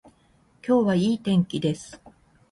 [0.67, 2.01] 今日はいい天気です。